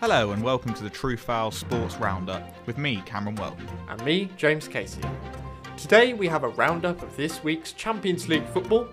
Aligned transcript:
Hello 0.00 0.30
and 0.30 0.42
welcome 0.42 0.72
to 0.72 0.82
the 0.82 0.88
True 0.88 1.18
Foul 1.18 1.50
Sports 1.50 1.96
Roundup 1.96 2.66
with 2.66 2.78
me, 2.78 3.02
Cameron 3.04 3.34
Welton. 3.34 3.68
And 3.86 4.02
me, 4.02 4.30
James 4.38 4.66
Casey. 4.66 5.02
Today 5.76 6.14
we 6.14 6.26
have 6.26 6.42
a 6.42 6.48
roundup 6.48 7.02
of 7.02 7.14
this 7.18 7.44
week's 7.44 7.72
Champions 7.72 8.26
League 8.26 8.46
football, 8.46 8.88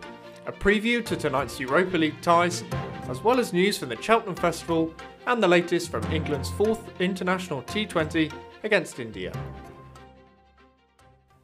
a 0.48 0.52
preview 0.52 1.06
to 1.06 1.16
tonight's 1.16 1.62
Europa 1.62 1.96
League 1.96 2.20
ties, 2.22 2.66
as 3.08 3.24
well 3.24 3.40
as 3.40 3.54
news 3.54 3.78
from 3.78 3.88
the 3.88 4.02
Cheltenham 4.02 4.36
Festival 4.36 4.94
and 5.28 5.42
the 5.42 5.48
latest 5.48 5.92
from 5.92 6.04
England's 6.12 6.50
fourth 6.50 7.00
international 7.00 7.62
T20 7.62 8.30
against 8.66 9.00
India. 9.00 9.32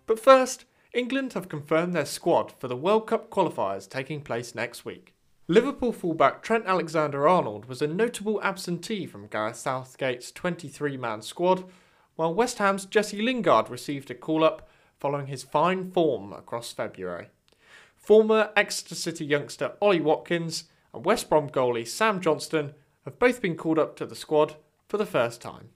But 0.08 0.20
first, 0.20 0.66
England 0.94 1.32
have 1.34 1.48
confirmed 1.48 1.96
their 1.96 2.06
squad 2.06 2.52
for 2.60 2.68
the 2.68 2.76
World 2.76 3.08
Cup 3.08 3.30
qualifiers 3.30 3.90
taking 3.90 4.20
place 4.20 4.54
next 4.54 4.84
week. 4.84 5.13
Liverpool 5.54 5.92
fullback 5.92 6.42
Trent 6.42 6.66
Alexander 6.66 7.28
Arnold 7.28 7.66
was 7.66 7.80
a 7.80 7.86
notable 7.86 8.42
absentee 8.42 9.06
from 9.06 9.28
Gareth 9.28 9.58
Southgate's 9.58 10.32
23 10.32 10.98
man 10.98 11.22
squad, 11.22 11.66
while 12.16 12.34
West 12.34 12.58
Ham's 12.58 12.88
Jesse 12.88 13.22
Lingard 13.22 13.70
received 13.70 14.10
a 14.10 14.16
call 14.16 14.44
up 14.44 14.68
following 15.00 15.28
his 15.28 15.44
fine 15.44 15.92
form 15.92 16.34
across 16.34 16.74
February. 16.74 17.28
Former 17.96 18.50
Exeter 18.56 18.96
City 18.96 19.26
youngster 19.26 19.74
Ollie 19.80 20.02
Watkins 20.02 20.64
and 20.92 21.06
West 21.06 21.30
Brom 21.30 21.52
goalie 21.52 21.88
Sam 21.88 22.20
Johnstone 22.20 22.74
have 23.06 23.20
both 23.20 23.40
been 23.40 23.56
called 23.56 23.78
up 23.78 23.96
to 23.98 24.08
the 24.08 24.16
squad 24.16 24.56
for 24.88 24.98
the 24.98 25.06
first 25.06 25.40
time. 25.40 25.70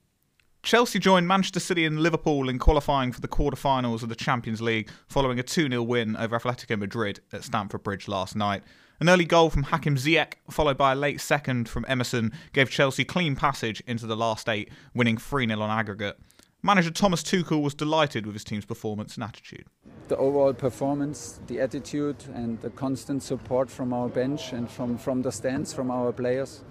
Chelsea 0.63 0.99
joined 0.99 1.27
Manchester 1.27 1.59
City 1.59 1.85
and 1.85 1.99
Liverpool 1.99 2.49
in 2.49 2.59
qualifying 2.59 3.11
for 3.11 3.21
the 3.21 3.27
quarter-finals 3.27 4.03
of 4.03 4.09
the 4.09 4.16
Champions 4.16 4.61
League 4.61 4.89
following 5.07 5.39
a 5.39 5.43
2 5.43 5.70
0 5.70 5.81
win 5.83 6.17
over 6.17 6.38
Atletico 6.38 6.77
Madrid 6.77 7.21
at 7.31 7.43
Stamford 7.43 7.83
Bridge 7.83 8.07
last 8.07 8.35
night. 8.35 8.63
An 8.99 9.09
early 9.09 9.25
goal 9.25 9.49
from 9.49 9.63
Hakim 9.63 9.95
Ziyech, 9.95 10.33
followed 10.49 10.77
by 10.77 10.91
a 10.91 10.95
late 10.95 11.21
second 11.21 11.70
from 11.70 11.85
Emerson, 11.88 12.33
gave 12.52 12.70
Chelsea 12.70 13.05
clean 13.05 13.35
passage 13.35 13.81
into 13.85 14.07
the 14.07 14.17
last 14.17 14.49
eight, 14.49 14.69
winning 14.94 15.17
3 15.17 15.47
0 15.47 15.61
on 15.61 15.69
aggregate. 15.69 16.17
Manager 16.63 16.89
Thomas 16.89 17.22
Tuchel 17.22 17.61
was 17.61 17.75
delighted 17.75 18.25
with 18.25 18.33
his 18.33 18.44
team's 18.44 18.66
performance 18.66 19.16
and 19.16 19.23
attitude. 19.23 19.66
The 20.08 20.17
overall 20.17 20.53
performance, 20.53 21.39
the 21.47 21.61
attitude, 21.61 22.17
and 22.33 22.59
the 22.61 22.72
constant 22.72 23.22
support 23.22 23.69
from 23.69 23.94
our 23.94 24.09
bench 24.09 24.52
and 24.52 24.69
from, 24.69 24.97
from 24.97 25.22
the 25.22 25.31
stands 25.31 25.72
from 25.72 25.91
our 25.91 26.11
players. 26.11 26.63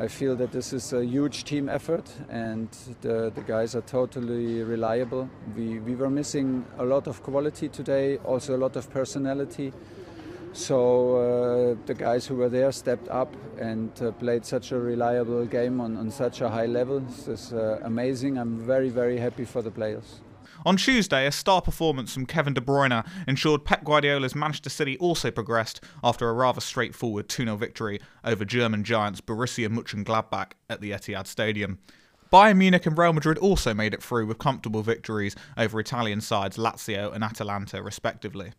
I 0.00 0.06
feel 0.06 0.36
that 0.36 0.52
this 0.52 0.72
is 0.72 0.92
a 0.92 1.04
huge 1.04 1.42
team 1.42 1.68
effort 1.68 2.08
and 2.28 2.68
the, 3.00 3.32
the 3.34 3.40
guys 3.40 3.74
are 3.74 3.80
totally 3.80 4.62
reliable. 4.62 5.28
We, 5.56 5.80
we 5.80 5.96
were 5.96 6.08
missing 6.08 6.64
a 6.78 6.84
lot 6.84 7.08
of 7.08 7.20
quality 7.24 7.68
today, 7.68 8.18
also 8.18 8.56
a 8.56 8.60
lot 8.60 8.76
of 8.76 8.88
personality. 8.90 9.72
So 10.52 11.16
uh, 11.16 11.86
the 11.86 11.94
guys 11.94 12.26
who 12.26 12.36
were 12.36 12.48
there 12.48 12.70
stepped 12.70 13.08
up 13.08 13.34
and 13.58 13.90
uh, 14.00 14.12
played 14.12 14.46
such 14.46 14.70
a 14.70 14.78
reliable 14.78 15.44
game 15.46 15.80
on, 15.80 15.96
on 15.96 16.12
such 16.12 16.42
a 16.42 16.48
high 16.48 16.66
level. 16.66 17.00
This 17.00 17.26
is 17.26 17.52
uh, 17.52 17.80
amazing. 17.82 18.38
I'm 18.38 18.56
very, 18.56 18.90
very 18.90 19.18
happy 19.18 19.44
for 19.44 19.62
the 19.62 19.70
players. 19.72 20.20
On 20.66 20.76
Tuesday, 20.76 21.26
a 21.26 21.32
star 21.32 21.62
performance 21.62 22.12
from 22.12 22.26
Kevin 22.26 22.54
De 22.54 22.60
Bruyne 22.60 23.06
ensured 23.26 23.64
Pep 23.64 23.84
Guardiola's 23.84 24.34
Manchester 24.34 24.70
City 24.70 24.98
also 24.98 25.30
progressed 25.30 25.82
after 26.02 26.28
a 26.28 26.32
rather 26.32 26.60
straightforward 26.60 27.28
2 27.28 27.44
0 27.44 27.56
victory 27.56 28.00
over 28.24 28.44
German 28.44 28.82
giants 28.84 29.20
Borussia 29.20 29.68
Mönchengladbach 29.68 30.52
at 30.68 30.80
the 30.80 30.90
Etihad 30.90 31.26
Stadium. 31.26 31.78
Bayern 32.32 32.58
Munich 32.58 32.84
and 32.84 32.98
Real 32.98 33.12
Madrid 33.12 33.38
also 33.38 33.72
made 33.72 33.94
it 33.94 34.02
through 34.02 34.26
with 34.26 34.38
comfortable 34.38 34.82
victories 34.82 35.34
over 35.56 35.80
Italian 35.80 36.20
sides 36.20 36.58
Lazio 36.58 37.14
and 37.14 37.24
Atalanta, 37.24 37.82
respectively. 37.82 38.52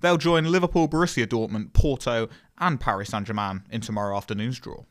They'll 0.00 0.18
join 0.18 0.44
Liverpool, 0.44 0.88
Borussia 0.88 1.26
Dortmund, 1.26 1.72
Porto, 1.72 2.28
and 2.58 2.78
Paris 2.78 3.10
Saint 3.10 3.26
Germain 3.26 3.62
in 3.70 3.80
tomorrow 3.80 4.16
afternoon's 4.16 4.58
draw. 4.58 4.84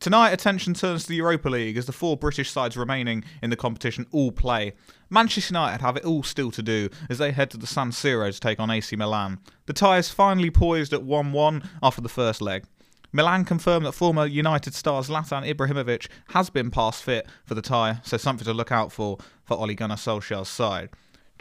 Tonight, 0.00 0.30
attention 0.30 0.74
turns 0.74 1.02
to 1.02 1.08
the 1.08 1.16
Europa 1.16 1.48
League 1.48 1.76
as 1.76 1.86
the 1.86 1.92
four 1.92 2.16
British 2.16 2.52
sides 2.52 2.76
remaining 2.76 3.24
in 3.42 3.50
the 3.50 3.56
competition 3.56 4.06
all 4.12 4.30
play. 4.30 4.74
Manchester 5.10 5.52
United 5.52 5.80
have 5.80 5.96
it 5.96 6.04
all 6.04 6.22
still 6.22 6.52
to 6.52 6.62
do 6.62 6.88
as 7.10 7.18
they 7.18 7.32
head 7.32 7.50
to 7.50 7.56
the 7.56 7.66
San 7.66 7.90
Siro 7.90 8.32
to 8.32 8.38
take 8.38 8.60
on 8.60 8.70
AC 8.70 8.94
Milan. 8.94 9.40
The 9.66 9.72
tie 9.72 9.98
is 9.98 10.08
finally 10.08 10.50
poised 10.50 10.92
at 10.92 11.02
1 11.02 11.32
1 11.32 11.68
after 11.82 12.00
the 12.00 12.08
first 12.08 12.40
leg. 12.40 12.64
Milan 13.10 13.44
confirmed 13.44 13.86
that 13.86 13.92
former 13.92 14.24
United 14.24 14.72
star 14.72 15.02
Zlatan 15.02 15.52
Ibrahimovic 15.52 16.06
has 16.28 16.48
been 16.48 16.70
passed 16.70 17.02
fit 17.02 17.26
for 17.44 17.54
the 17.54 17.62
tie, 17.62 17.98
so 18.04 18.16
something 18.16 18.44
to 18.44 18.54
look 18.54 18.70
out 18.70 18.92
for 18.92 19.18
for 19.44 19.56
Ole 19.56 19.74
Gunnar 19.74 19.96
Solskjaer's 19.96 20.48
side. 20.48 20.90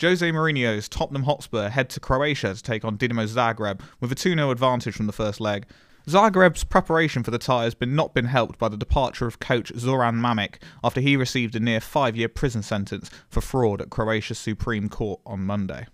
Jose 0.01 0.31
Mourinho's 0.31 0.89
Tottenham 0.89 1.23
Hotspur 1.23 1.69
head 1.69 1.89
to 1.89 1.99
Croatia 1.99 2.55
to 2.55 2.63
take 2.63 2.85
on 2.85 2.97
Dinamo 2.97 3.27
Zagreb 3.27 3.81
with 3.99 4.11
a 4.11 4.15
2 4.15 4.33
0 4.33 4.49
advantage 4.49 4.95
from 4.95 5.05
the 5.05 5.13
first 5.13 5.39
leg. 5.39 5.67
Zagreb's 6.07 6.63
preparation 6.63 7.21
for 7.21 7.31
the 7.31 7.37
tie 7.37 7.65
has 7.65 7.75
been 7.75 7.93
not 7.93 8.13
been 8.13 8.25
helped 8.25 8.57
by 8.57 8.69
the 8.69 8.77
departure 8.77 9.27
of 9.27 9.41
coach 9.41 9.73
Zoran 9.75 10.15
Mamic 10.15 10.55
after 10.81 11.01
he 11.01 11.17
received 11.17 11.53
a 11.53 11.59
near 11.59 11.81
five 11.81 12.15
year 12.15 12.29
prison 12.29 12.63
sentence 12.63 13.11
for 13.27 13.41
fraud 13.41 13.81
at 13.81 13.89
Croatia's 13.89 14.39
Supreme 14.39 14.87
Court 14.87 15.19
on 15.25 15.41
Monday. 15.41 15.85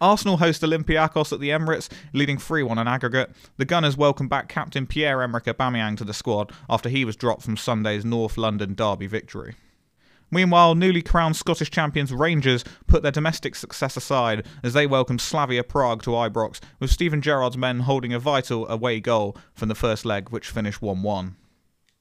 Arsenal 0.00 0.38
host 0.38 0.62
Olympiacos 0.62 1.32
at 1.32 1.38
the 1.38 1.50
Emirates, 1.50 1.88
leading 2.12 2.36
3 2.36 2.64
1 2.64 2.78
on 2.78 2.88
aggregate. 2.88 3.30
The 3.58 3.64
Gunners 3.64 3.96
welcome 3.96 4.26
back 4.26 4.48
captain 4.48 4.88
Pierre 4.88 5.22
Emerick 5.22 5.44
Aubameyang 5.44 5.96
to 5.98 6.04
the 6.04 6.14
squad 6.14 6.50
after 6.68 6.88
he 6.88 7.04
was 7.04 7.14
dropped 7.14 7.42
from 7.42 7.56
Sunday's 7.56 8.04
North 8.04 8.38
London 8.38 8.74
derby 8.74 9.06
victory. 9.06 9.54
Meanwhile, 10.30 10.74
newly 10.74 11.02
crowned 11.02 11.36
Scottish 11.36 11.70
champions 11.70 12.12
Rangers 12.12 12.64
put 12.86 13.02
their 13.02 13.12
domestic 13.12 13.54
success 13.54 13.96
aside 13.96 14.46
as 14.62 14.74
they 14.74 14.86
welcomed 14.86 15.20
Slavia 15.20 15.64
Prague 15.64 16.02
to 16.02 16.10
Ibrox, 16.10 16.60
with 16.78 16.90
Steven 16.90 17.22
Gerrard's 17.22 17.56
men 17.56 17.80
holding 17.80 18.12
a 18.12 18.18
vital 18.18 18.68
away 18.68 19.00
goal 19.00 19.36
from 19.54 19.68
the 19.68 19.74
first 19.74 20.04
leg, 20.04 20.28
which 20.30 20.50
finished 20.50 20.82
1 20.82 21.02
1. 21.02 21.36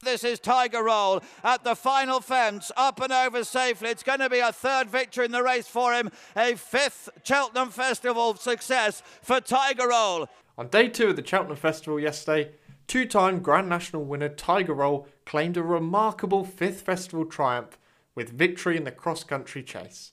This 0.04 0.24
is 0.24 0.40
Tiger 0.40 0.84
Roll 0.84 1.24
at 1.44 1.64
the 1.64 1.76
final 1.76 2.22
fence, 2.22 2.72
up 2.78 3.02
and 3.02 3.12
over 3.12 3.44
safely. 3.44 3.90
It's 3.90 4.04
going 4.04 4.20
to 4.20 4.30
be 4.30 4.40
a 4.40 4.52
third 4.52 4.90
victory 4.90 5.26
in 5.26 5.32
the 5.32 5.42
race 5.42 5.68
for 5.68 5.92
him, 5.92 6.12
a 6.36 6.56
fifth 6.56 7.10
Cheltenham 7.24 7.70
Festival 7.70 8.36
success 8.36 9.02
for 9.24 9.42
Tiger 9.42 9.88
Roll. 9.88 10.28
On 10.58 10.68
day 10.68 10.88
two 10.88 11.08
of 11.08 11.16
the 11.16 11.26
Cheltenham 11.26 11.58
Festival 11.58 12.00
yesterday, 12.00 12.52
two 12.86 13.06
time 13.06 13.40
Grand 13.40 13.70
National 13.70 14.04
winner 14.04 14.30
Tiger 14.30 14.74
Roll 14.74 15.08
claimed 15.26 15.58
a 15.58 15.64
remarkable 15.64 16.46
fifth 16.46 16.82
festival 16.82 17.26
triumph 17.26 17.78
with 18.18 18.32
victory 18.32 18.76
in 18.76 18.84
the 18.84 18.92
cross 18.92 19.24
country 19.24 19.62
chase. 19.62 20.12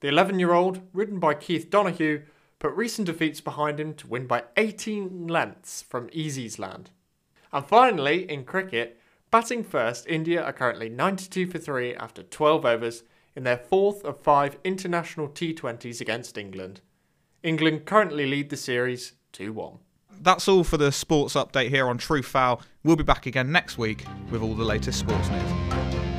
The 0.00 0.08
11 0.08 0.38
year 0.38 0.52
old, 0.52 0.82
ridden 0.92 1.18
by 1.18 1.32
Keith 1.32 1.70
Donoghue, 1.70 2.24
put 2.58 2.74
recent 2.74 3.06
defeats 3.06 3.40
behind 3.40 3.80
him 3.80 3.94
to 3.94 4.06
win 4.06 4.26
by 4.26 4.44
18 4.58 5.26
lengths 5.26 5.80
from 5.80 6.08
Easysland. 6.10 6.88
And 7.50 7.64
finally, 7.64 8.30
in 8.30 8.44
cricket, 8.44 9.00
batting 9.30 9.64
first, 9.64 10.06
India 10.06 10.44
are 10.44 10.52
currently 10.52 10.90
92 10.90 11.46
for 11.46 11.58
3 11.58 11.94
after 11.94 12.22
12 12.22 12.66
overs 12.66 13.02
in 13.34 13.44
their 13.44 13.56
fourth 13.56 14.04
of 14.04 14.20
five 14.20 14.58
international 14.62 15.28
T20s 15.28 16.02
against 16.02 16.36
England. 16.36 16.82
England 17.42 17.86
currently 17.86 18.26
lead 18.26 18.50
the 18.50 18.58
series 18.58 19.14
2 19.32 19.54
1. 19.54 19.78
That's 20.20 20.48
all 20.48 20.64
for 20.64 20.76
the 20.76 20.92
sports 20.92 21.32
update 21.32 21.70
here 21.70 21.88
on 21.88 21.96
True 21.96 22.22
Foul. 22.22 22.60
We'll 22.84 22.96
be 22.96 23.04
back 23.04 23.24
again 23.24 23.50
next 23.50 23.78
week 23.78 24.04
with 24.30 24.42
all 24.42 24.54
the 24.54 24.64
latest 24.64 24.98
sports 24.98 25.30
news. 25.30 26.17